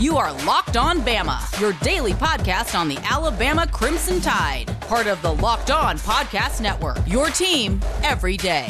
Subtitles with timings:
[0.00, 5.20] You are Locked On Bama, your daily podcast on the Alabama Crimson Tide, part of
[5.22, 6.98] the Locked On Podcast Network.
[7.04, 8.68] Your team every day.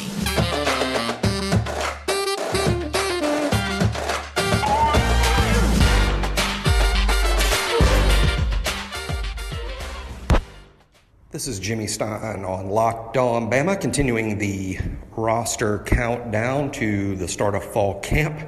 [11.30, 14.78] This is Jimmy Stein on Locked On Bama, continuing the
[15.10, 18.40] roster countdown to the start of fall camp,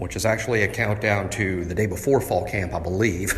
[0.00, 3.36] which is actually a countdown to the day before fall camp, I believe.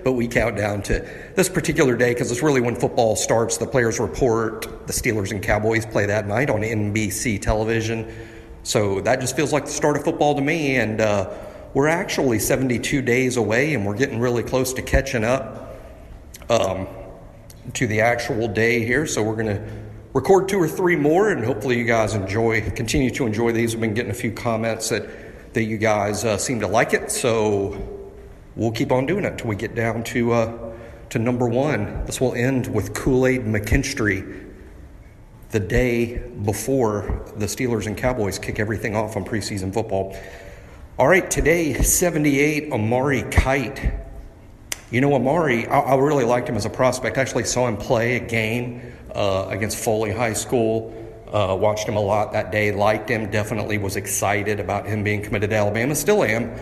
[0.04, 0.98] but, we count down to
[1.34, 3.56] this particular day because it's really when football starts.
[3.56, 8.14] The players report, the Steelers and Cowboys play that night on NBC television.
[8.62, 10.76] So that just feels like the start of football to me.
[10.76, 11.30] And uh,
[11.72, 15.76] we're actually 72 days away and we're getting really close to catching up.
[16.50, 16.86] Um,
[17.74, 19.06] to the actual day here.
[19.06, 19.72] So we're going to
[20.14, 23.74] record two or three more, and hopefully you guys enjoy, continue to enjoy these.
[23.74, 25.08] I've been getting a few comments that
[25.54, 28.08] that you guys uh, seem to like it, so
[28.56, 30.72] we'll keep on doing it until we get down to uh,
[31.10, 32.04] to number one.
[32.06, 34.50] This will end with Kool Aid McKinstry.
[35.50, 40.16] The day before the Steelers and Cowboys kick everything off on preseason football.
[40.98, 43.92] All right, today, 78, Amari Kight
[44.92, 47.16] you know, Amari, I, I, really liked him as a prospect.
[47.16, 51.01] I actually saw him play a game uh, against Foley High School.
[51.32, 55.22] Uh, watched him a lot that day, liked him, definitely was excited about him being
[55.22, 55.94] committed to Alabama.
[55.94, 56.54] Still am.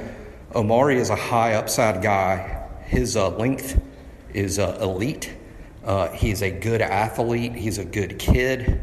[0.54, 2.68] Amari is a high upside guy.
[2.84, 3.80] His uh, length
[4.32, 5.32] is uh, elite.
[5.84, 7.54] Uh, he's a good athlete.
[7.54, 8.80] He's a good kid.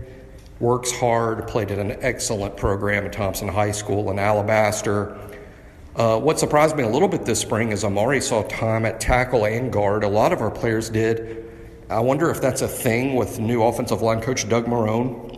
[0.60, 1.48] Works hard.
[1.48, 5.18] Played at an excellent program at Thompson High School in Alabaster.
[5.96, 9.46] Uh, what surprised me a little bit this spring is Amari saw time at tackle
[9.46, 10.04] and guard.
[10.04, 11.46] A lot of our players did.
[11.90, 15.37] I wonder if that's a thing with new offensive line coach Doug Marrone.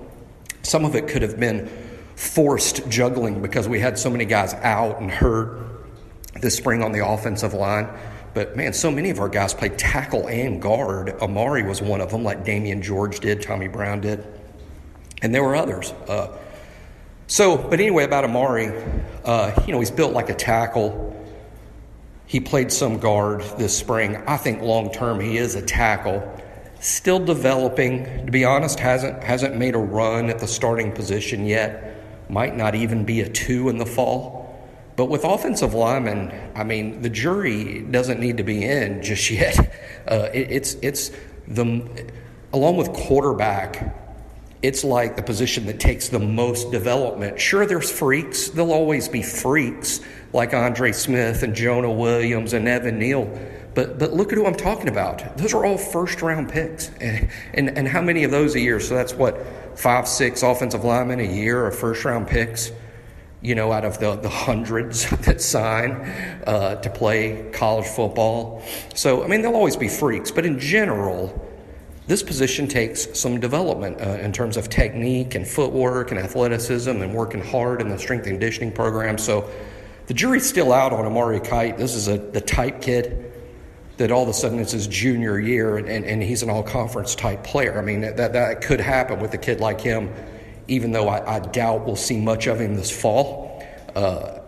[0.63, 1.69] Some of it could have been
[2.15, 5.57] forced juggling because we had so many guys out and hurt
[6.41, 7.87] this spring on the offensive line.
[8.33, 11.09] But man, so many of our guys played tackle and guard.
[11.21, 14.25] Amari was one of them, like Damieon George did, Tommy Brown did,
[15.21, 15.91] and there were others.
[16.07, 16.37] Uh,
[17.27, 18.71] so, but anyway, about Amari,
[19.23, 21.15] uh, you know, he's built like a tackle.
[22.25, 24.17] He played some guard this spring.
[24.27, 26.21] I think long term he is a tackle.
[26.79, 28.25] Still developing.
[28.25, 31.95] To be honest, hasn't hasn't made a run at the starting position yet.
[32.29, 34.37] Might not even be a two in the fall.
[34.95, 39.57] But with offensive linemen, I mean, the jury doesn't need to be in just yet.
[40.07, 41.11] Uh, it, it's it's
[41.47, 42.07] the
[42.53, 43.95] along with quarterback
[44.61, 47.39] it's like the position that takes the most development.
[47.39, 48.49] Sure, there's freaks.
[48.49, 50.01] There'll always be freaks
[50.33, 53.39] like Andre Smith and Jonah Williams and Evan Neal.
[53.79, 55.37] But, but look at who I'm talking about.
[55.37, 56.89] Those are all first round picks.
[56.99, 58.81] And, and, and how many of those a year?
[58.81, 59.45] So that's what,
[59.77, 62.73] five, six offensive linemen a year are first round picks,
[63.41, 65.91] you know, out of the, the hundreds that sign
[66.45, 68.61] uh, to play college football.
[68.95, 70.29] So, I mean, they'll always be freaks.
[70.29, 71.49] But in general,
[72.05, 77.13] this position takes some development uh, in terms of technique and footwork and athleticism and
[77.13, 79.17] working hard in the strength and conditioning program.
[79.17, 79.49] So
[80.07, 81.77] the jury's still out on Amari Kight.
[81.77, 83.29] This is a, the type kid
[83.99, 86.63] that all of a sudden it's his junior year and, and, and he's an all
[86.63, 87.77] conference type player.
[87.77, 90.13] I mean, that, that could happen with a kid like him,
[90.67, 93.63] even though I, I doubt we'll see much of him this fall.
[93.95, 94.39] Uh,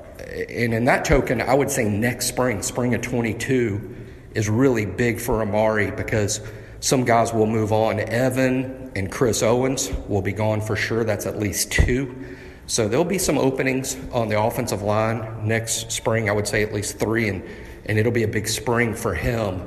[0.50, 3.96] and in that token, I would say next spring, spring of 22,
[4.34, 6.42] is really big for Amari because–
[6.82, 8.00] some guys will move on.
[8.00, 11.04] Evan and Chris Owens will be gone for sure.
[11.04, 12.36] That's at least two.
[12.66, 16.28] So there'll be some openings on the offensive line next spring.
[16.28, 17.44] I would say at least three, and,
[17.86, 19.62] and it'll be a big spring for him.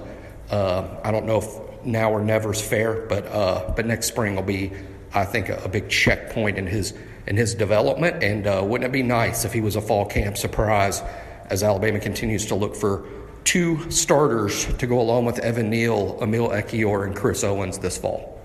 [0.51, 4.43] Uh, I don't know if now or never's fair, but uh, but next spring will
[4.43, 4.73] be,
[5.13, 6.95] I think, a, a, big checkpoint in his
[7.27, 8.23] in his development.
[8.23, 11.03] And uh, wouldn't it be nice if he was a fall camp surprise
[11.51, 13.07] as Alabama continues to look for
[13.45, 18.41] two starters to go along with Evan Neal, Emil Ekiyor, and Chris Owens this fall.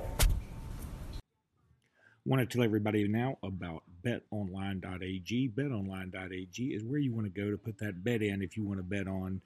[2.26, 5.50] Want to tell everybody now about betonline.ag.
[5.50, 8.78] Betonline.ag is where you want to go to put that bet in if you want
[8.78, 9.42] to bet on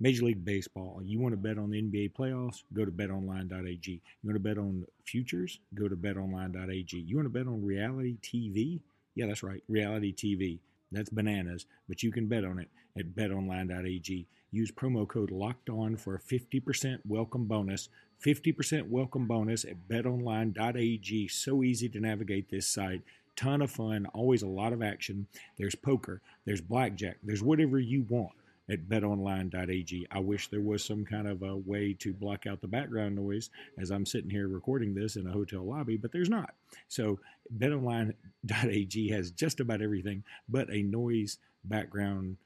[0.00, 1.00] Major League Baseball.
[1.04, 2.62] You want to bet on the NBA playoffs?
[2.72, 3.90] Go to betonline.ag.
[3.90, 5.58] You want to bet on futures?
[5.74, 6.96] Go to betonline.ag.
[6.96, 8.80] You want to bet on reality TV?
[9.16, 10.60] Yeah, that's right, reality TV.
[10.92, 14.26] That's bananas, but you can bet on it at betonline.ag.
[14.52, 17.88] Use promo code locked on for a 50% welcome bonus.
[18.24, 21.28] 50% welcome bonus at betonline.ag.
[21.28, 23.02] So easy to navigate this site.
[23.34, 25.26] Ton of fun, always a lot of action.
[25.58, 28.32] There's poker, there's blackjack, there's whatever you want
[28.70, 30.06] at betonline.ag.
[30.10, 33.50] I wish there was some kind of a way to block out the background noise
[33.78, 36.54] as I'm sitting here recording this in a hotel lobby, but there's not.
[36.88, 37.20] So
[37.56, 42.36] betonline.ag has just about everything but a noise background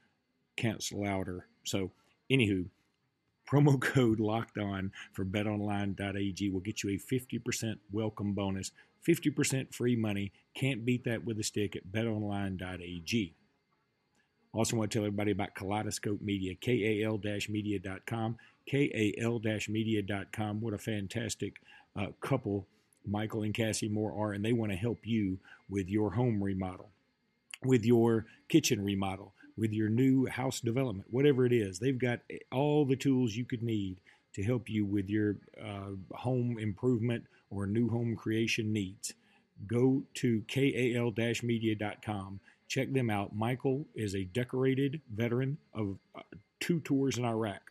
[0.55, 1.91] cancel outer So,
[2.31, 2.65] anywho,
[3.49, 8.71] promo code locked on for betonline.ag will get you a 50% welcome bonus,
[9.07, 10.31] 50% free money.
[10.55, 13.33] Can't beat that with a stick at betonline.ag.
[14.53, 17.19] Also, want to tell everybody about Kaleidoscope Media, kal
[17.49, 18.37] media.com,
[18.69, 19.39] kal
[19.69, 20.61] media.com.
[20.61, 21.55] What a fantastic
[21.95, 22.67] uh, couple
[23.05, 25.39] Michael and Cassie Moore are, and they want to help you
[25.69, 26.91] with your home remodel,
[27.63, 31.79] with your kitchen remodel, with your new house development, whatever it is.
[31.79, 32.19] They've got
[32.51, 33.97] all the tools you could need
[34.35, 39.13] to help you with your uh, home improvement or new home creation needs.
[39.65, 41.11] Go to kal
[41.43, 42.39] media.com
[42.73, 43.35] Check them out.
[43.35, 46.21] Michael is a decorated veteran of uh,
[46.59, 47.61] two tours in Iraq.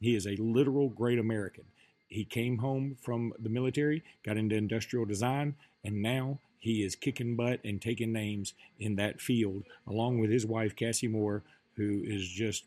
[0.00, 1.64] He is a literal great American.
[2.06, 7.34] He came home from the military, got into industrial design, and now he is kicking
[7.34, 11.42] butt and taking names in that field, along with his wife, Cassie Moore,
[11.74, 12.62] who is just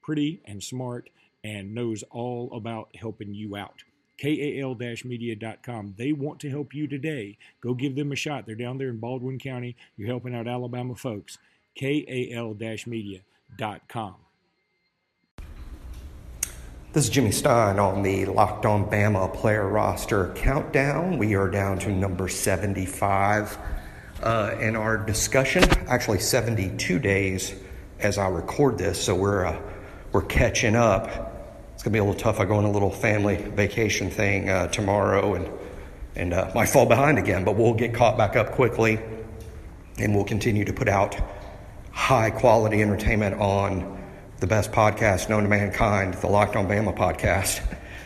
[0.00, 1.10] pretty and smart
[1.42, 3.82] and knows all about helping you out
[4.22, 5.94] kal-media.com.
[5.96, 7.38] They want to help you today.
[7.60, 8.46] Go give them a shot.
[8.46, 9.76] They're down there in Baldwin County.
[9.96, 11.38] You're helping out Alabama folks.
[11.74, 14.14] kal-media.com.
[16.92, 21.16] This is Jimmy Stein on the Locked On Bama player roster countdown.
[21.16, 23.56] We are down to number 75
[24.22, 25.64] uh, in our discussion.
[25.88, 27.54] Actually, 72 days
[27.98, 29.58] as I record this, so we're uh,
[30.12, 31.31] we're catching up
[31.82, 32.38] it's gonna be a little tough.
[32.38, 35.50] I go on a little family vacation thing uh, tomorrow, and
[36.14, 37.42] and uh, might fall behind again.
[37.42, 39.00] But we'll get caught back up quickly,
[39.98, 41.18] and we'll continue to put out
[41.90, 44.00] high quality entertainment on
[44.38, 47.60] the best podcast known to mankind, the Locked On Bama podcast.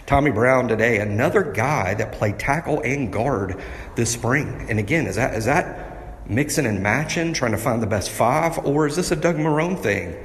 [0.06, 3.61] Tommy Brown today, another guy that played tackle and guard
[3.94, 4.69] this spring.
[4.70, 8.56] And again, is that is that mixing and matching, trying to find the best five,
[8.64, 10.17] or is this a Doug Marrone thing?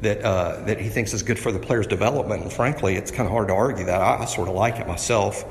[0.00, 2.42] That uh, that he thinks is good for the player's development.
[2.42, 4.00] And frankly, it's kind of hard to argue that.
[4.00, 5.44] I, I sort of like it myself.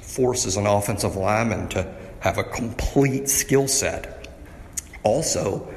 [0.00, 4.28] Forces an offensive lineman to have a complete skill set.
[5.02, 5.72] Also,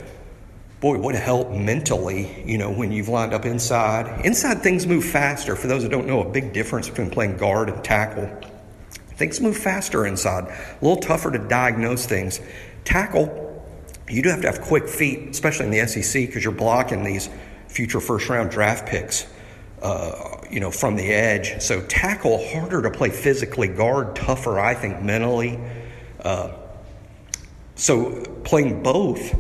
[0.79, 4.25] boy, what a help mentally, you know, when you've lined up inside.
[4.25, 5.55] Inside things move faster.
[5.55, 8.29] For those that don't know, a big difference between playing guard and tackle.
[9.15, 10.45] Things move faster inside.
[10.45, 12.41] A little tougher to diagnose things.
[12.83, 13.63] Tackle,
[14.09, 17.29] you do have to have quick feet, especially in the SEC, because you're blocking these
[17.73, 19.25] future first round draft picks,
[19.81, 21.61] uh, you know, from the edge.
[21.61, 25.59] So tackle harder to play physically, guard tougher, I think, mentally.
[26.19, 26.53] Uh,
[27.75, 29.35] so playing both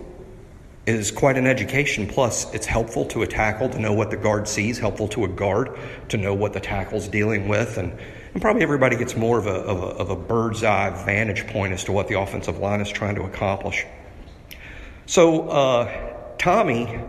[0.85, 2.07] is quite an education.
[2.07, 5.27] Plus, it's helpful to a tackle to know what the guard sees, helpful to a
[5.27, 5.77] guard
[6.09, 7.97] to know what the tackle's dealing with, and,
[8.33, 11.73] and probably everybody gets more of a, of a, of a bird's eye vantage point
[11.73, 13.85] as to what the offensive line is trying to accomplish.
[15.05, 16.99] So, uh, Tommy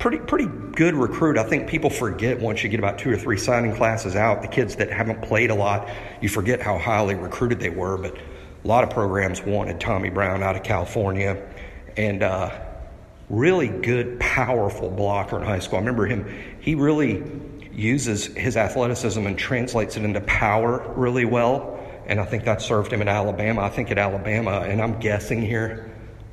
[0.00, 1.38] pretty pretty good recruit.
[1.38, 4.48] I think people forget once you get about two or three signing classes out, the
[4.48, 5.88] kids that haven't played a lot,
[6.20, 7.98] you forget how highly recruited they were.
[7.98, 11.46] But a lot of programs wanted Tommy Brown out of California,
[11.96, 12.58] and uh,
[13.28, 15.76] really good, powerful blocker in high school.
[15.76, 16.26] I remember him;
[16.60, 17.22] he really
[17.70, 21.78] uses his athleticism and translates it into power really well.
[22.06, 23.62] And I think that served him in Alabama.
[23.62, 25.86] I think at Alabama, and I'm guessing here.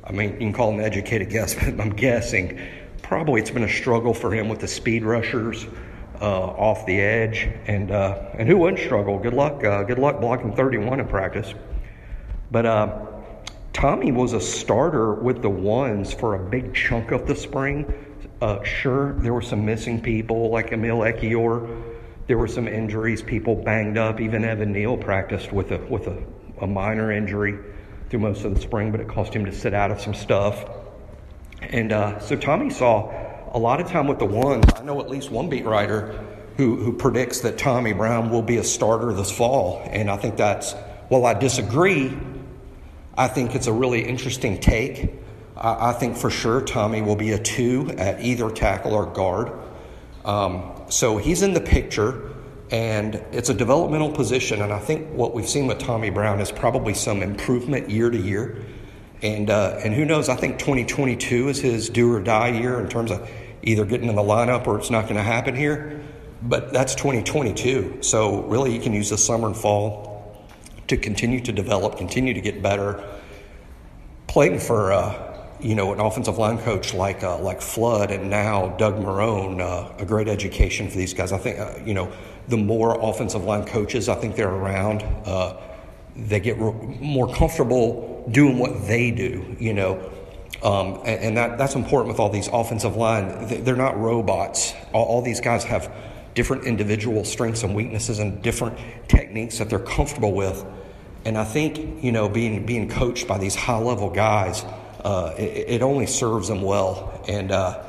[0.03, 2.59] I mean, you can call an educated guess, but I'm guessing
[3.01, 5.65] probably it's been a struggle for him with the speed rushers
[6.21, 9.19] uh, off the edge, and uh, and who wouldn't struggle?
[9.19, 11.53] Good luck, uh, good luck blocking 31 in practice.
[12.51, 13.05] But uh,
[13.73, 17.93] Tommy was a starter with the ones for a big chunk of the spring.
[18.41, 21.83] Uh, sure, there were some missing people like Emil Ekiyor.
[22.27, 24.19] There were some injuries, people banged up.
[24.19, 26.23] Even Evan Neal practiced with a with a,
[26.61, 27.57] a minor injury
[28.09, 30.65] through most of the spring, but it cost him to sit out of some stuff.
[31.61, 33.11] And uh, so Tommy saw
[33.51, 34.65] a lot of time with the ones.
[34.75, 36.23] I know at least one beat writer
[36.57, 39.81] who, who predicts that Tommy Brown will be a starter this fall.
[39.91, 40.73] And I think that's,
[41.09, 42.17] while I disagree,
[43.17, 45.13] I think it's a really interesting take.
[45.55, 49.51] I, I think for sure Tommy will be a two at either tackle or guard.
[50.25, 52.33] Um, so he's in the picture,
[52.69, 54.61] and it's a developmental position.
[54.61, 58.17] And I think what we've seen with Tommy Brown is probably some improvement year to
[58.17, 58.65] year.
[59.21, 62.87] And, uh, and who knows, I think 2022 is his do or die year in
[62.87, 63.27] terms of
[63.63, 66.01] either getting in the lineup or it's not going to happen here.
[66.41, 67.99] But that's 2022.
[68.01, 70.47] So really, he can use the summer and fall
[70.87, 73.03] to continue to develop, continue to get better.
[74.27, 78.75] Playing for, uh, you know, an offensive line coach like uh, like Flood and now
[78.77, 81.31] Doug Marrone, uh, a great education for these guys.
[81.31, 82.11] I think, uh, you know,
[82.47, 85.57] the more offensive line coaches I think they're around, uh,
[86.17, 90.11] they get more comfortable doing what they do, you know.
[90.63, 93.63] Um, and, and that, that's important with all these offensive line.
[93.63, 94.73] They're not robots.
[94.91, 95.93] All, all, these guys have
[96.33, 100.65] different individual strengths and weaknesses and different techniques that they're comfortable with.
[101.25, 104.63] And I think, you know, being, being coached by these high level guys,
[105.03, 107.23] uh, it, it, only serves them well.
[107.27, 107.83] And uh,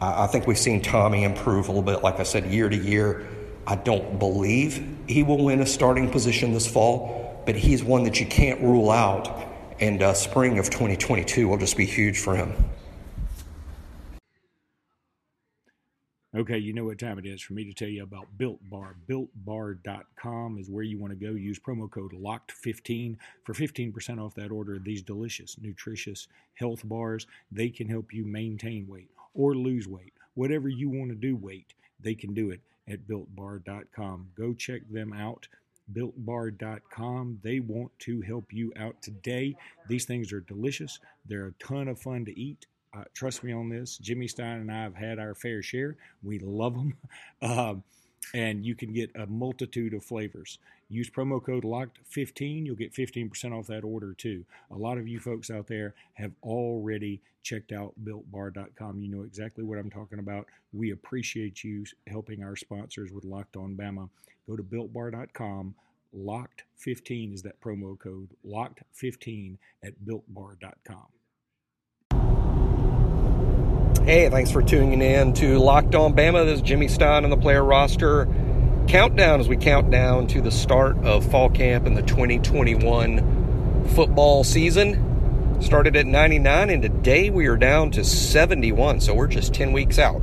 [0.00, 2.76] I, I think we've seen Tommy improve a little bit, like I said, year to
[2.76, 3.26] year.
[3.66, 8.20] I don't believe he will win a starting position this fall, but he's one that
[8.20, 9.46] you can't rule out.
[9.80, 12.52] And uh, spring of 2022 will just be huge for him.
[16.32, 18.94] Okay, you know what time it is for me to tell you about Built Bar.
[19.08, 21.32] BuiltBar.com is where you want to go.
[21.32, 24.76] Use promo code LOCKED15 for 15% off that order.
[24.76, 30.12] Of these delicious, nutritious health bars, they can help you maintain weight or lose weight.
[30.34, 34.28] Whatever you want to do weight, they can do it at BuiltBar.com.
[34.36, 35.48] Go check them out
[35.92, 37.40] builtbar.com.
[37.42, 39.56] They want to help you out today.
[39.88, 40.98] These things are delicious.
[41.26, 42.66] They're a ton of fun to eat.
[42.96, 43.98] Uh, trust me on this.
[43.98, 45.96] Jimmy Stein and I have had our fair share.
[46.22, 46.96] We love them.
[47.42, 47.84] Um,
[48.34, 50.58] and you can get a multitude of flavors.
[50.92, 52.66] Use promo code LOCKED15.
[52.66, 54.44] You'll get 15% off that order too.
[54.72, 59.00] A lot of you folks out there have already checked out builtbar.com.
[59.00, 60.46] You know exactly what I'm talking about.
[60.72, 64.08] We appreciate you helping our sponsors with Locked On Bama.
[64.48, 65.76] Go to builtbar.com.
[66.12, 68.30] Locked15 is that promo code.
[68.44, 71.06] Locked15 at builtbar.com.
[74.04, 76.44] Hey, thanks for tuning in to Locked On Bama.
[76.44, 78.26] This is Jimmy Stein on the player roster
[78.90, 84.42] countdown as we count down to the start of fall camp in the 2021 football
[84.42, 85.60] season.
[85.62, 90.00] Started at 99, and today we are down to 71, so we're just 10 weeks
[90.00, 90.20] out.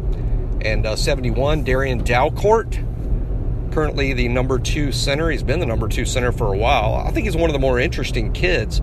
[0.60, 5.30] And uh, 71, Darrian Dalcourt, currently the number two center.
[5.30, 6.96] He's been the number two center for a while.
[6.96, 8.82] I think he's one of the more interesting kids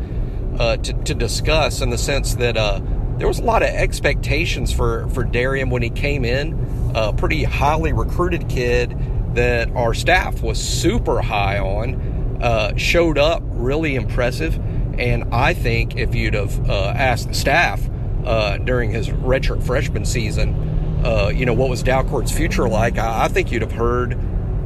[0.59, 2.57] uh, to, to, discuss in the sense that.
[2.57, 2.81] Uh,
[3.17, 6.93] there was a lot of expectations for for Darrian when he came in.
[6.97, 8.99] A pretty highly recruited kid
[9.35, 12.13] that our staff was super high on.
[12.41, 14.57] Uh, showed up really impressive,
[14.99, 17.81] and I think if you'd have uh, asked the staff
[18.27, 23.25] uh, during his redshirt freshman season, uh, you know what was Dalcourt's future like, I,
[23.25, 24.19] I think you'd have heard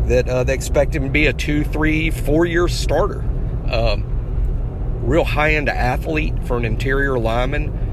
[0.09, 3.21] that uh, they expect him to be a two, three, four year starter.
[3.71, 4.05] Um,
[5.03, 7.89] real high end athlete for an interior lineman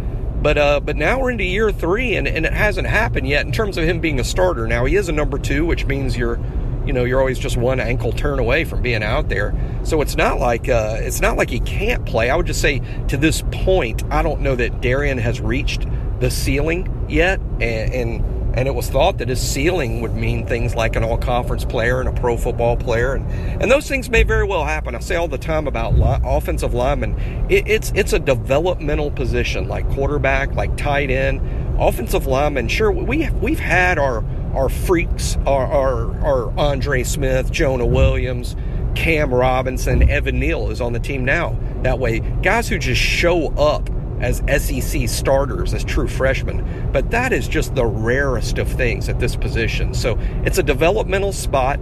[0.45, 3.51] but uh, but now we're into year three, and, and it hasn't happened yet in
[3.51, 4.67] terms of him being a starter.
[4.67, 6.39] Now he is a number two, which means you're
[6.85, 9.53] you know you're always just one ankle turn away from being out there.
[9.83, 12.29] So it's not like uh, it's not like he can't play.
[12.29, 15.85] I would just say to this point, I don't know that Darrian has reached
[16.19, 20.75] the ceiling yet, and, and and it was thought that his ceiling would mean things
[20.75, 23.13] like an all conference player and a pro football player.
[23.13, 23.29] And,
[23.61, 24.95] and those things may very well happen.
[24.95, 29.67] I say all the time about li- offensive linemen, it, it's, it's a developmental position
[29.67, 31.41] like quarterback, like tight end,
[31.77, 32.69] offensive lineman.
[32.69, 34.23] Sure, we, we've had our,
[34.55, 38.55] our freaks, our, our, our Andre Smith, Jonah Williams.
[38.95, 41.59] Cam Robinson, Evan Neal is on the team now.
[41.83, 47.33] That way, guys who just show up as SEC starters as true freshmen, but that
[47.33, 49.93] is just the rarest of things at this position.
[49.93, 51.79] So it's a developmental spot.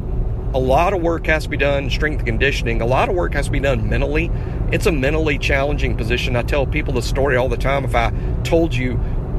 [0.53, 2.81] A lot of work has to be done, strength conditioning.
[2.81, 4.29] A lot of work has to be done mentally.
[4.71, 6.35] It's a mentally challenging position.
[6.35, 7.85] I tell people the story all the time.
[7.85, 8.11] If I
[8.43, 8.95] told you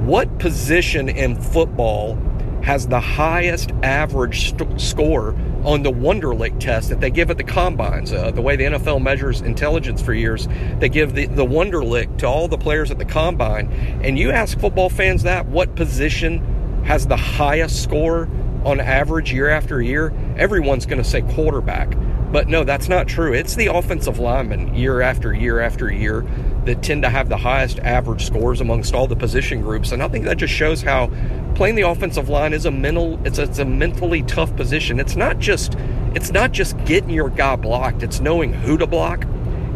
[0.06, 2.16] what position in football
[2.64, 7.44] has the highest average st- score on the Wonderlic test that they give at the
[7.44, 8.10] combines.
[8.10, 12.26] Uh, the way the NFL measures intelligence for years, they give the, the Wonderlic to
[12.26, 13.70] all the players at the combine.
[14.02, 18.30] And you ask football fans that, what position has the highest score
[18.64, 20.14] on average year after year?
[20.38, 21.94] Everyone's going to say quarterback.
[22.32, 23.32] But no, that's not true.
[23.32, 26.26] It's the offensive linemen year after year after year
[26.64, 29.92] that tend to have the highest average scores amongst all the position groups.
[29.92, 31.12] And I think that just shows how
[31.54, 35.00] playing the offensive line is a mental it's a, it's a mentally tough position.
[35.00, 35.76] It's not just
[36.14, 38.02] it's not just getting your guy blocked.
[38.02, 39.24] It's knowing who to block.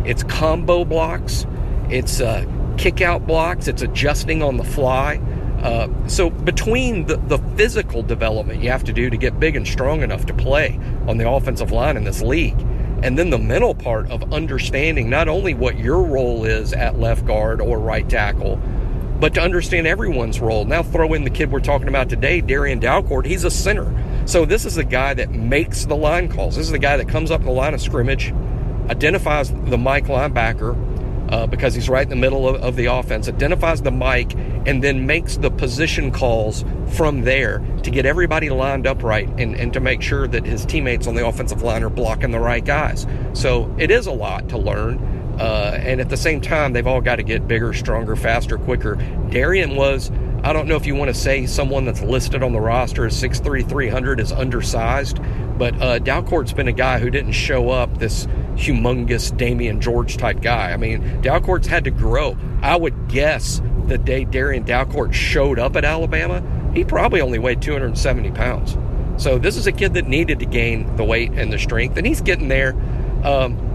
[0.04, 1.46] It's combo blocks.
[1.90, 2.44] It's uh,
[2.76, 3.68] kick out blocks.
[3.68, 5.20] It's adjusting on the fly.
[5.62, 9.66] Uh, so between the, the physical development you have to do to get big and
[9.66, 12.58] strong enough to play on the offensive line in this league,
[13.02, 17.26] and then the mental part of understanding not only what your role is at left
[17.26, 18.60] guard or right tackle,
[19.20, 20.64] but to understand everyone's role.
[20.64, 23.26] Now throw in the kid we're talking about today, Darrian Dalcourt.
[23.26, 23.92] He's a center.
[24.26, 26.56] So this is the guy that makes the line calls.
[26.56, 28.32] This is the guy that comes up the line of scrimmage,
[28.90, 30.76] identifies the Mike linebacker,
[31.30, 34.34] uh, because he's right in the middle of, of, the offense, identifies the Mike,
[34.66, 39.54] and then makes the position calls from there to get everybody lined up right and,
[39.56, 42.64] and to make sure that his teammates on the offensive line are blocking the right
[42.64, 43.06] guys.
[43.34, 45.17] So it is a lot to learn.
[45.38, 48.96] Uh, and at the same time, they've all got to get bigger, stronger, faster, quicker.
[49.30, 50.10] Darrian was,
[50.42, 53.20] I don't know if you want to say someone that's listed on the roster as
[53.20, 55.20] 6'3", 300 is undersized,
[55.56, 60.42] but uh, Dalcourt's been a guy who didn't show up this humongous Damieon George type
[60.42, 60.72] guy.
[60.72, 62.36] I mean, Dalcourt's had to grow.
[62.62, 66.42] I would guess the day Darrian Dalcourt showed up at Alabama,
[66.74, 68.76] he probably only weighed 270 pounds.
[69.22, 72.06] So this is a kid that needed to gain the weight and the strength, and
[72.06, 72.74] he's getting there.
[73.24, 73.67] Um,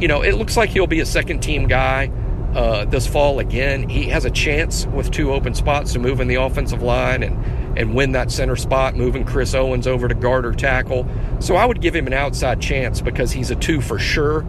[0.00, 2.10] you know, it looks like he'll be a second team guy
[2.54, 3.88] uh, this fall again.
[3.88, 7.78] He has a chance with two open spots to move in the offensive line and,
[7.78, 11.06] and win that center spot, moving Chris Owens over to guard or tackle.
[11.38, 14.46] So I would give him an outside chance because he's a two for sure,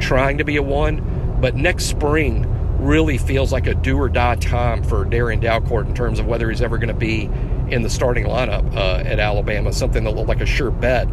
[0.00, 1.38] trying to be a one.
[1.40, 2.46] But next spring
[2.78, 6.50] really feels like a do or die time for Darrian Dalcourt in terms of whether
[6.50, 7.30] he's ever going to be
[7.68, 11.08] in the starting lineup uh, at Alabama, something that looked like a sure bet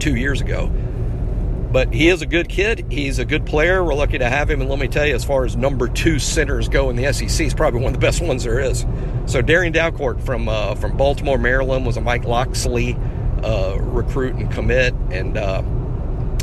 [0.00, 0.72] two years ago.
[1.72, 2.84] But he is a good kid.
[2.90, 3.82] He's a good player.
[3.82, 4.60] We're lucky to have him.
[4.60, 7.30] And let me tell you, as far as number two centers go in the SEC,
[7.30, 8.84] he's probably one of the best ones there is.
[9.24, 12.94] So Darrian Dalcourt from uh, from Baltimore, Maryland, was a Mike Locksley
[13.42, 15.62] uh, recruit and commit, and uh,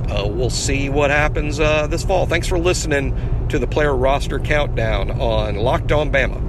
[0.09, 2.25] uh we'll see what happens uh, this fall.
[2.25, 6.48] Thanks for listening to the player roster countdown on Locked On Bama.